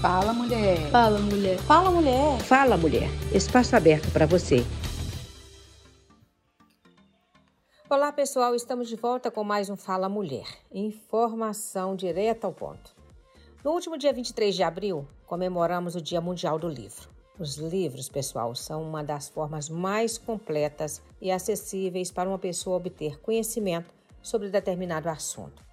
[0.00, 0.90] Fala, mulher.
[0.90, 1.58] Fala, mulher.
[1.58, 2.40] Fala, mulher.
[2.40, 3.08] Fala, mulher.
[3.34, 4.64] Espaço aberto para você.
[7.90, 8.54] Olá, pessoal.
[8.54, 10.46] Estamos de volta com mais um Fala Mulher.
[10.72, 12.96] Informação direta ao ponto.
[13.62, 17.10] No último dia 23 de abril, comemoramos o Dia Mundial do Livro.
[17.38, 23.20] Os livros, pessoal, são uma das formas mais completas e acessíveis para uma pessoa obter
[23.20, 23.92] conhecimento
[24.22, 25.69] sobre determinado assunto.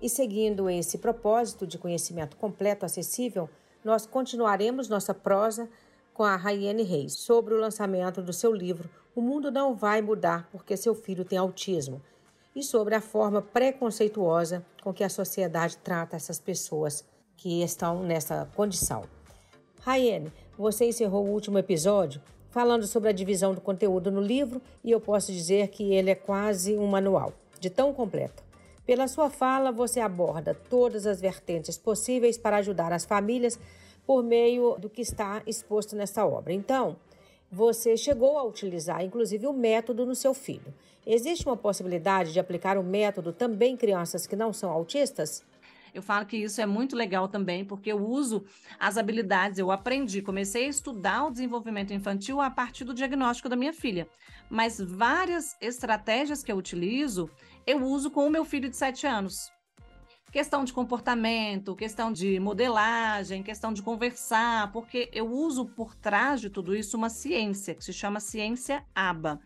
[0.00, 3.50] E seguindo esse propósito de conhecimento completo acessível,
[3.84, 5.68] nós continuaremos nossa prosa
[6.14, 10.48] com a Rayane Reis sobre o lançamento do seu livro O Mundo Não Vai Mudar
[10.52, 12.00] Porque Seu Filho Tem Autismo
[12.54, 17.04] e sobre a forma preconceituosa com que a sociedade trata essas pessoas
[17.36, 19.04] que estão nessa condição.
[19.80, 22.20] Rayane, você encerrou o último episódio
[22.50, 26.14] falando sobre a divisão do conteúdo no livro e eu posso dizer que ele é
[26.14, 28.47] quase um manual, de tão completo.
[28.88, 33.60] Pela sua fala, você aborda todas as vertentes possíveis para ajudar as famílias
[34.06, 36.54] por meio do que está exposto nessa obra.
[36.54, 36.96] Então,
[37.52, 40.72] você chegou a utilizar inclusive o método no seu filho.
[41.06, 45.44] Existe uma possibilidade de aplicar o método também em crianças que não são autistas?
[45.94, 48.44] Eu falo que isso é muito legal também, porque eu uso
[48.78, 53.56] as habilidades, eu aprendi, comecei a estudar o desenvolvimento infantil a partir do diagnóstico da
[53.56, 54.08] minha filha.
[54.50, 57.30] Mas várias estratégias que eu utilizo,
[57.66, 59.50] eu uso com o meu filho de 7 anos.
[60.30, 66.50] Questão de comportamento, questão de modelagem, questão de conversar, porque eu uso por trás de
[66.50, 69.40] tudo isso uma ciência que se chama ciência ABA.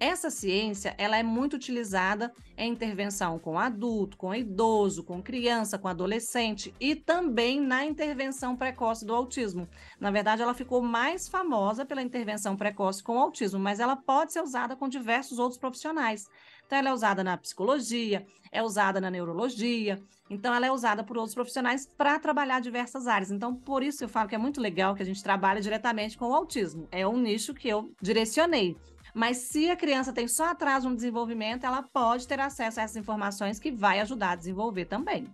[0.00, 5.88] Essa ciência, ela é muito utilizada em intervenção com adulto, com idoso, com criança, com
[5.88, 9.68] adolescente e também na intervenção precoce do autismo.
[9.98, 14.40] Na verdade, ela ficou mais famosa pela intervenção precoce com autismo, mas ela pode ser
[14.40, 16.26] usada com diversos outros profissionais.
[16.64, 19.98] Então, ela é usada na psicologia, é usada na neurologia,
[20.30, 23.32] então ela é usada por outros profissionais para trabalhar diversas áreas.
[23.32, 26.26] Então, por isso eu falo que é muito legal que a gente trabalhe diretamente com
[26.26, 26.86] o autismo.
[26.92, 28.76] É um nicho que eu direcionei.
[29.18, 32.96] Mas se a criança tem só atraso no desenvolvimento, ela pode ter acesso a essas
[32.96, 35.26] informações que vai ajudar a desenvolver também.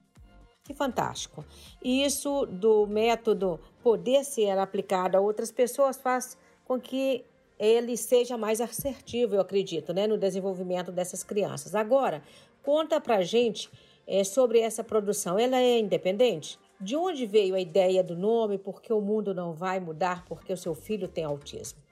[0.64, 1.44] Que fantástico.
[1.82, 7.26] E isso do método poder ser aplicado a outras pessoas faz com que
[7.58, 11.74] ele seja mais assertivo, eu acredito, né, no desenvolvimento dessas crianças.
[11.74, 12.22] Agora,
[12.62, 13.70] conta pra gente
[14.06, 15.38] é, sobre essa produção.
[15.38, 16.58] Ela é independente?
[16.80, 18.56] De onde veio a ideia do nome?
[18.56, 21.83] Porque o mundo não vai mudar porque o seu filho tem autismo?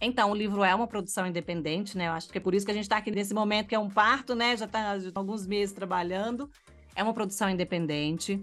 [0.00, 2.08] Então, o livro é uma produção independente, né?
[2.08, 3.78] Eu acho que é por isso que a gente está aqui nesse momento, que é
[3.78, 4.56] um parto, né?
[4.56, 6.50] Já está há alguns meses trabalhando.
[6.96, 8.42] É uma produção independente.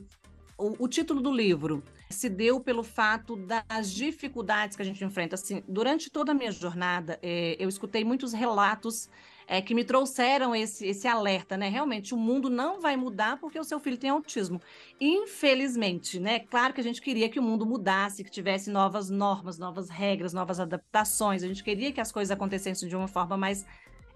[0.57, 5.35] O, o, título do livro se deu pelo fato das dificuldades que a gente enfrenta.
[5.35, 9.09] Assim, durante toda a minha jornada, é, eu escutei muitos relatos
[9.47, 11.69] é, que me trouxeram esse, esse alerta, né?
[11.69, 14.62] Realmente, o mundo não vai mudar porque o seu filho tem autismo.
[15.00, 16.40] Infelizmente, né?
[16.40, 20.34] Claro que a gente queria que o mundo mudasse, que tivesse novas normas, novas regras,
[20.34, 21.44] novas adaptações.
[21.44, 23.66] A gente queria que as coisas acontecessem de uma forma mais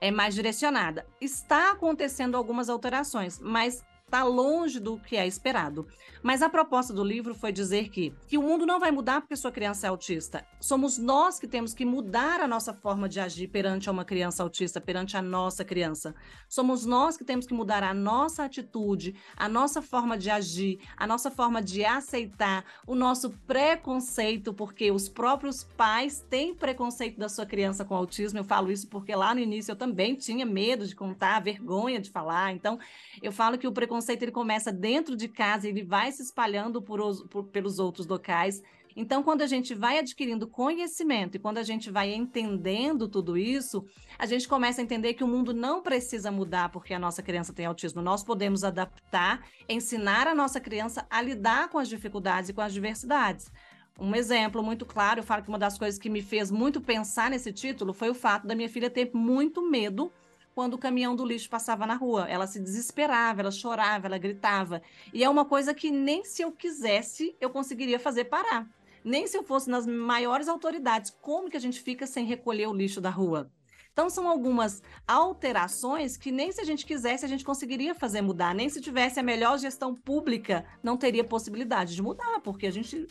[0.02, 1.06] é mais direcionada.
[1.22, 5.88] Está acontecendo algumas alterações, mas está longe do que é esperado.
[6.22, 9.36] Mas a proposta do livro foi dizer que, que o mundo não vai mudar porque
[9.38, 10.46] sua criança é autista.
[10.60, 14.82] Somos nós que temos que mudar a nossa forma de agir perante uma criança autista,
[14.82, 16.14] perante a nossa criança.
[16.48, 21.08] Somos nós que temos que mudar a nossa atitude, a nossa forma de agir, a
[21.08, 27.46] nossa forma de aceitar, o nosso preconceito, porque os próprios pais têm preconceito da sua
[27.46, 28.38] criança com autismo.
[28.38, 32.12] Eu falo isso porque lá no início eu também tinha medo de contar, vergonha de
[32.12, 32.52] falar.
[32.52, 32.78] Então,
[33.24, 36.82] eu falo que o preconceito preconceito ele começa dentro de casa, ele vai se espalhando
[36.82, 38.62] por, por, pelos outros locais.
[38.96, 43.86] Então, quando a gente vai adquirindo conhecimento e quando a gente vai entendendo tudo isso,
[44.20, 47.54] a gente começa a entender que o mundo não precisa mudar porque a nossa criança
[47.54, 48.02] tem autismo.
[48.02, 52.74] Nós podemos adaptar, ensinar a nossa criança a lidar com as dificuldades e com as
[52.74, 53.50] diversidades.
[53.98, 57.30] Um exemplo muito claro, eu falo que uma das coisas que me fez muito pensar
[57.30, 60.12] nesse título foi o fato da minha filha ter muito medo
[60.54, 62.28] quando o caminhão do lixo passava na rua.
[62.30, 64.82] Ela se desesperava, ela chorava, ela gritava.
[65.14, 68.68] E é uma coisa que nem se eu quisesse eu conseguiria fazer parar.
[69.04, 71.16] Nem se eu fosse nas maiores autoridades.
[71.22, 73.52] Como que a gente fica sem recolher o lixo da rua?
[73.94, 78.56] Então, são algumas alterações que nem se a gente quisesse a gente conseguiria fazer mudar,
[78.56, 83.06] nem se tivesse a melhor gestão pública, não teria possibilidade de mudar, porque a gente,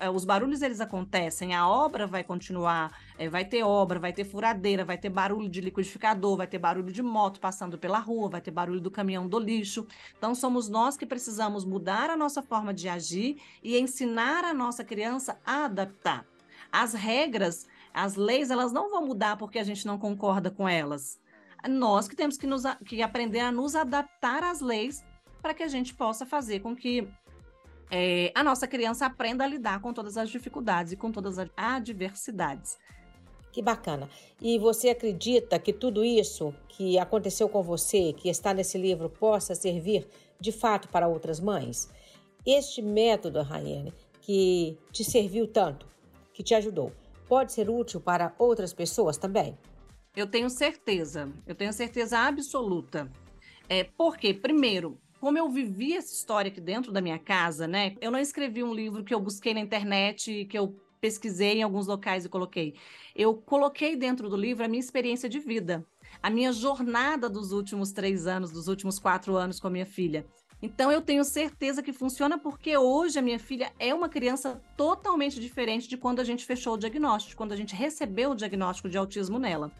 [0.00, 4.24] é, os barulhos eles acontecem, a obra vai continuar, é, vai ter obra, vai ter
[4.24, 8.40] furadeira, vai ter barulho de liquidificador, vai ter barulho de moto passando pela rua, vai
[8.40, 9.86] ter barulho do caminhão do lixo.
[10.18, 14.82] Então, somos nós que precisamos mudar a nossa forma de agir e ensinar a nossa
[14.82, 16.26] criança a adaptar.
[16.72, 21.20] As regras as leis, elas não vão mudar porque a gente não concorda com elas.
[21.68, 25.02] Nós que temos que, nos, que aprender a nos adaptar às leis
[25.40, 27.08] para que a gente possa fazer com que
[27.90, 31.48] é, a nossa criança aprenda a lidar com todas as dificuldades e com todas as
[31.56, 32.76] adversidades.
[33.52, 34.10] Que bacana.
[34.40, 39.54] E você acredita que tudo isso que aconteceu com você, que está nesse livro, possa
[39.54, 40.08] servir
[40.40, 41.88] de fato para outras mães?
[42.44, 45.86] Este método, Raiane, que te serviu tanto,
[46.32, 46.90] que te ajudou,
[47.28, 49.58] pode ser útil para outras pessoas também?
[50.16, 53.10] Eu tenho certeza, eu tenho certeza absoluta.
[53.68, 57.96] É, porque, primeiro, como eu vivi essa história aqui dentro da minha casa, né?
[58.00, 61.86] Eu não escrevi um livro que eu busquei na internet, que eu pesquisei em alguns
[61.86, 62.74] locais e coloquei.
[63.14, 65.84] Eu coloquei dentro do livro a minha experiência de vida,
[66.22, 70.26] a minha jornada dos últimos três anos, dos últimos quatro anos com a minha filha.
[70.62, 75.38] Então eu tenho certeza que funciona porque hoje a minha filha é uma criança totalmente
[75.38, 78.96] diferente de quando a gente fechou o diagnóstico, quando a gente recebeu o diagnóstico de
[78.96, 79.70] autismo nela.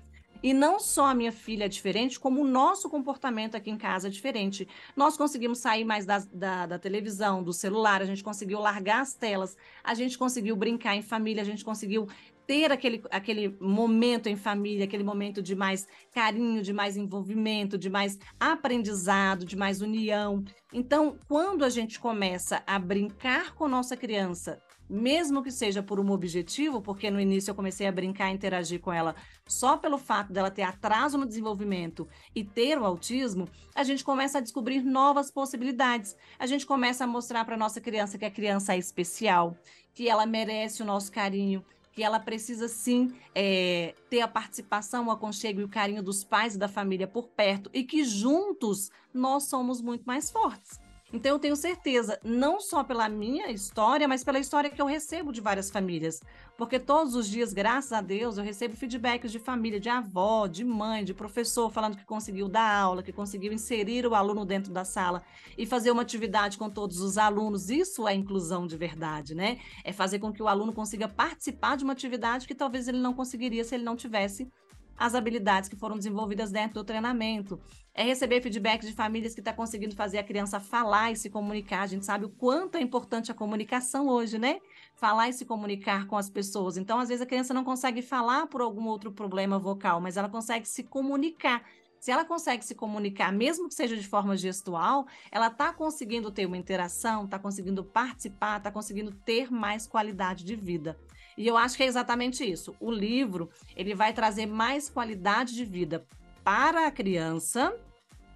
[0.45, 4.09] E não só a minha filha é diferente, como o nosso comportamento aqui em casa
[4.09, 4.69] é diferente.
[4.95, 9.15] Nós conseguimos sair mais da, da, da, televisão, do celular, a gente conseguiu largar as
[9.15, 12.07] telas, a gente conseguiu brincar em família, a gente conseguiu
[12.47, 17.91] ter aquele, aquele momento em família, aquele momento de mais carinho, de mais envolvimento, de
[17.91, 20.45] mais aprendizado, de mais união.
[20.73, 26.11] Então, quando a gente começa a brincar com nossa criança mesmo que seja por um
[26.11, 29.15] objetivo, porque no início eu comecei a brincar e interagir com ela
[29.47, 34.39] só pelo fato dela ter atraso no desenvolvimento e ter o autismo, a gente começa
[34.39, 36.17] a descobrir novas possibilidades.
[36.39, 39.57] A gente começa a mostrar para nossa criança que a criança é especial,
[39.95, 41.65] que ela merece o nosso carinho,
[41.95, 46.55] que ela precisa sim é, ter a participação, o aconchego e o carinho dos pais
[46.57, 50.84] e da família por perto e que juntos nós somos muito mais fortes.
[51.15, 55.31] Então eu tenho certeza, não só pela minha história, mas pela história que eu recebo
[55.31, 56.21] de várias famílias.
[56.59, 60.65] Porque todos os dias, graças a Deus, eu recebo feedbacks de família, de avó, de
[60.65, 64.85] mãe, de professor, falando que conseguiu dar aula, que conseguiu inserir o aluno dentro da
[64.85, 65.23] sala
[65.57, 67.71] e fazer uma atividade com todos os alunos.
[67.71, 69.61] Isso é inclusão de verdade, né?
[69.85, 73.15] É fazer com que o aluno consiga participar de uma atividade que talvez ele não
[73.15, 74.51] conseguiria se ele não tivesse
[74.97, 77.61] as habilidades que foram desenvolvidas dentro do treinamento.
[77.95, 81.31] É receber feedback de famílias que estão tá conseguindo fazer a criança falar e se
[81.31, 81.83] comunicar.
[81.83, 84.59] A gente sabe o quanto é importante a comunicação hoje, né?
[84.95, 86.77] Falar e se comunicar com as pessoas.
[86.77, 90.29] Então, às vezes, a criança não consegue falar por algum outro problema vocal, mas ela
[90.29, 91.63] consegue se comunicar.
[92.05, 96.45] Se ela consegue se comunicar, mesmo que seja de forma gestual, ela está conseguindo ter
[96.45, 100.99] uma interação, está conseguindo participar, está conseguindo ter mais qualidade de vida.
[101.37, 102.75] E eu acho que é exatamente isso.
[102.79, 106.07] O livro, ele vai trazer mais qualidade de vida
[106.45, 107.75] para a criança,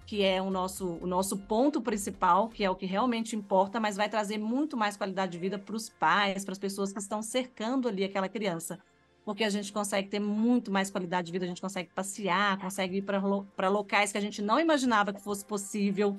[0.05, 3.95] que é o nosso, o nosso ponto principal, que é o que realmente importa, mas
[3.95, 7.21] vai trazer muito mais qualidade de vida para os pais, para as pessoas que estão
[7.21, 8.79] cercando ali aquela criança.
[9.23, 12.97] Porque a gente consegue ter muito mais qualidade de vida, a gente consegue passear, consegue
[12.97, 16.17] ir para locais que a gente não imaginava que fosse possível.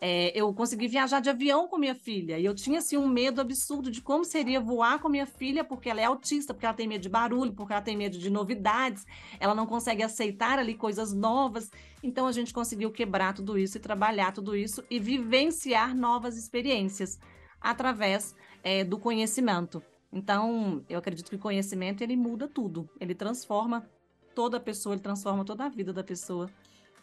[0.00, 3.38] É, eu consegui viajar de avião com minha filha e eu tinha assim um medo
[3.38, 6.88] absurdo de como seria voar com minha filha, porque ela é autista, porque ela tem
[6.88, 9.04] medo de barulho, porque ela tem medo de novidades,
[9.38, 11.70] ela não consegue aceitar ali coisas novas.
[12.02, 17.18] Então a gente conseguiu quebrar tudo isso e trabalhar tudo isso e vivenciar novas experiências
[17.60, 19.82] através é, do conhecimento.
[20.12, 23.88] Então, eu acredito que o conhecimento ele muda tudo, ele transforma
[24.34, 26.50] toda a pessoa, ele transforma toda a vida da pessoa.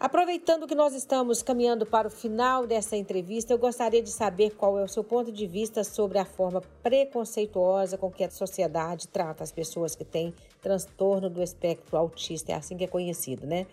[0.00, 4.78] Aproveitando que nós estamos caminhando para o final dessa entrevista, eu gostaria de saber qual
[4.78, 9.42] é o seu ponto de vista sobre a forma preconceituosa com que a sociedade trata
[9.42, 13.66] as pessoas que têm transtorno do espectro autista, é assim que é conhecido, né?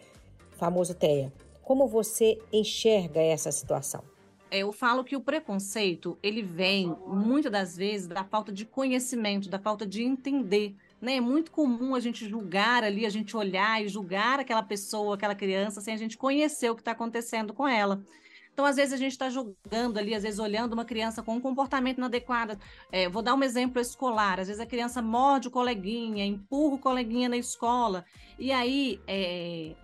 [0.57, 1.31] famoso TEA.
[1.61, 4.03] Como você enxerga essa situação?
[4.49, 9.59] Eu falo que o preconceito, ele vem muitas das vezes da falta de conhecimento, da
[9.59, 10.75] falta de entender.
[11.01, 11.17] Né?
[11.17, 15.35] É muito comum a gente julgar ali, a gente olhar e julgar aquela pessoa, aquela
[15.35, 18.01] criança, sem a gente conhecer o que está acontecendo com ela.
[18.55, 21.41] Então, às vezes, a gente está julgando ali, às vezes, olhando uma criança com um
[21.41, 22.57] comportamento inadequado.
[22.89, 24.39] É, vou dar um exemplo escolar.
[24.39, 28.05] Às vezes, a criança morde o coleguinha, empurra o coleguinha na escola.
[28.39, 29.75] E aí, é,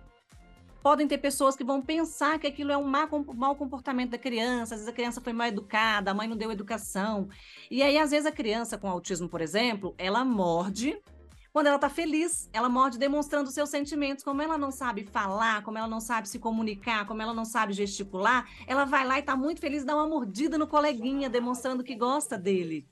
[0.82, 4.80] podem ter pessoas que vão pensar que aquilo é um mau comportamento da criança, às
[4.80, 7.28] vezes a criança foi mal educada, a mãe não deu educação.
[7.70, 11.00] E aí, às vezes, a criança com autismo, por exemplo, ela morde
[11.52, 14.24] quando ela está feliz, ela morde demonstrando seus sentimentos.
[14.24, 17.74] Como ela não sabe falar, como ela não sabe se comunicar, como ela não sabe
[17.74, 21.94] gesticular, ela vai lá e está muito feliz, dá uma mordida no coleguinha, demonstrando que
[21.94, 22.86] gosta dele.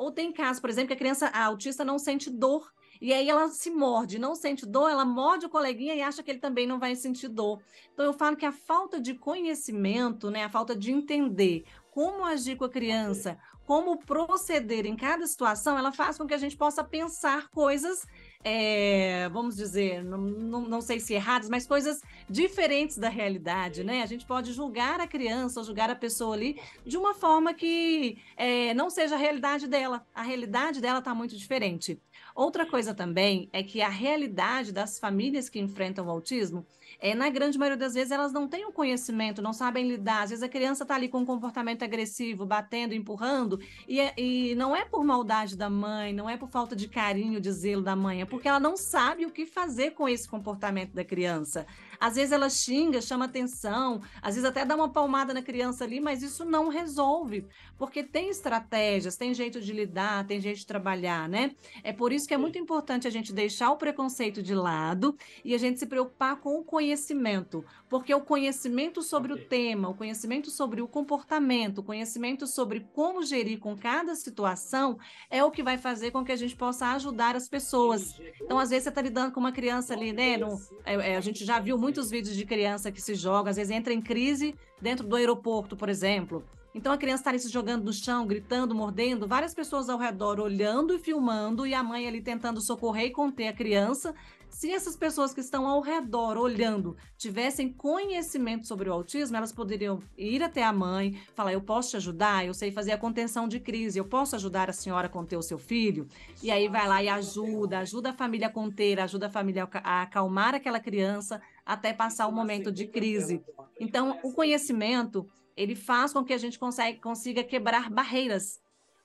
[0.00, 2.72] Ou tem casos, por exemplo, que a criança a autista não sente dor.
[3.02, 6.30] E aí ela se morde, não sente dor, ela morde o coleguinha e acha que
[6.30, 7.62] ele também não vai sentir dor.
[7.92, 12.56] Então eu falo que a falta de conhecimento, né, a falta de entender como agir
[12.56, 16.82] com a criança, como proceder em cada situação, ela faz com que a gente possa
[16.82, 18.06] pensar coisas,
[18.42, 24.02] é, vamos dizer, não, não, não, sei se erradas, mas coisas diferentes da realidade, né?
[24.02, 28.72] A gente pode julgar a criança julgar a pessoa ali de uma forma que é,
[28.72, 30.06] não seja a realidade dela.
[30.14, 32.00] A realidade dela está muito diferente.
[32.34, 36.64] Outra coisa também é que a realidade das famílias que enfrentam o autismo
[36.98, 40.22] é, na grande maioria das vezes, elas não têm o conhecimento, não sabem lidar.
[40.22, 44.54] Às vezes a criança está ali com um comportamento agressivo, batendo, empurrando, e, é, e
[44.54, 47.96] não é por maldade da mãe, não é por falta de carinho, de zelo da
[47.96, 51.66] mãe, é porque ela não sabe o que fazer com esse comportamento da criança.
[52.00, 56.00] Às vezes ela xinga, chama atenção, às vezes até dá uma palmada na criança ali,
[56.00, 61.28] mas isso não resolve, porque tem estratégias, tem jeito de lidar, tem jeito de trabalhar,
[61.28, 61.54] né?
[61.82, 65.54] É por isso que é muito importante a gente deixar o preconceito de lado e
[65.54, 70.50] a gente se preocupar com o conhecimento, porque o conhecimento sobre o tema, o conhecimento
[70.50, 75.76] sobre o comportamento, o conhecimento sobre como gerir com cada situação é o que vai
[75.76, 78.18] fazer com que a gente possa ajudar as pessoas.
[78.40, 80.36] Então, às vezes, você está lidando com uma criança ali, né?
[80.36, 83.50] No, é, é, a gente já viu muito muitos vídeos de criança que se joga,
[83.50, 86.44] às vezes entra em crise dentro do aeroporto, por exemplo.
[86.72, 90.38] Então a criança está ali se jogando no chão, gritando, mordendo, várias pessoas ao redor
[90.38, 94.14] olhando e filmando, e a mãe ali tentando socorrer e conter a criança.
[94.50, 100.02] Se essas pessoas que estão ao redor olhando tivessem conhecimento sobre o autismo, elas poderiam
[100.18, 103.60] ir até a mãe, falar: Eu posso te ajudar, eu sei fazer a contenção de
[103.60, 106.06] crise, eu posso ajudar a senhora a conter o seu filho.
[106.42, 110.02] E aí vai lá e ajuda, ajuda a família a conter, ajuda a família a
[110.02, 113.42] acalmar aquela criança até passar o momento de crise.
[113.78, 115.26] Então, o conhecimento
[115.56, 116.58] ele faz com que a gente
[117.00, 118.60] consiga quebrar barreiras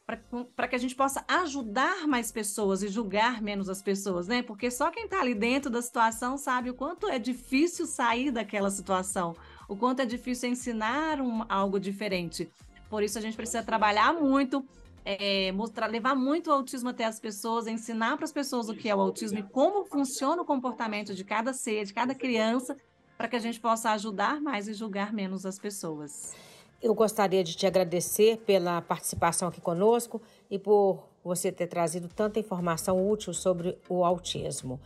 [0.06, 4.44] para que a gente possa ajudar mais pessoas e julgar menos as pessoas, né?
[4.44, 8.70] Porque só quem está ali dentro da situação sabe o quanto é difícil sair daquela
[8.70, 9.36] situação,
[9.68, 12.48] o quanto é difícil ensinar um, algo diferente.
[12.88, 14.64] Por isso a gente precisa trabalhar muito,
[15.04, 18.88] é, mostrar, levar muito o autismo até as pessoas, ensinar para as pessoas o que
[18.88, 22.78] é o autismo e como funciona o comportamento de cada ser, de cada criança,
[23.18, 26.36] para que a gente possa ajudar mais e julgar menos as pessoas.
[26.82, 32.40] Eu gostaria de te agradecer pela participação aqui conosco e por você ter trazido tanta
[32.40, 34.80] informação útil sobre o autismo.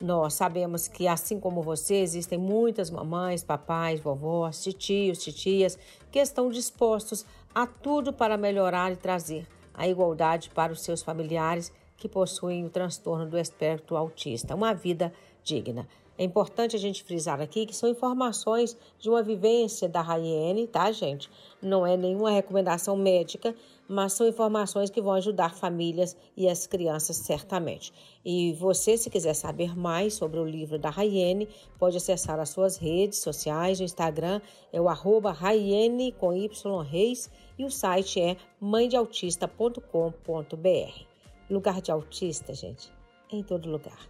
[0.00, 5.78] Nós sabemos que, assim como você, existem muitas mamães, papais, vovós, titios, titias
[6.10, 11.72] que estão dispostos a tudo para melhorar e trazer a igualdade para os seus familiares
[11.96, 15.86] que possuem o transtorno do espectro autista, uma vida digna.
[16.20, 20.92] É importante a gente frisar aqui que são informações de uma vivência da Raiane, tá,
[20.92, 21.30] gente?
[21.62, 23.54] Não é nenhuma recomendação médica,
[23.88, 27.90] mas são informações que vão ajudar famílias e as crianças certamente.
[28.22, 31.48] E você, se quiser saber mais sobre o livro da Raiane,
[31.78, 34.42] pode acessar as suas redes sociais, o Instagram
[34.74, 41.04] é o arroba Raiane com Y Reis e o site é mãedeautista.com.br.
[41.48, 42.92] Lugar de autista, gente,
[43.32, 44.09] é em todo lugar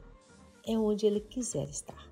[0.66, 2.08] é onde ele quiser estar.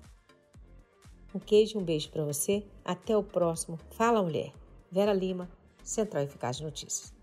[1.33, 2.63] Um queijo e um beijo para você.
[2.83, 4.51] Até o próximo Fala Mulher.
[4.91, 5.49] Vera Lima,
[5.83, 7.13] Central Eficaz de Notícias.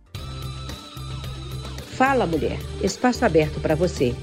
[1.97, 2.59] Fala Mulher.
[2.83, 4.15] Espaço aberto para você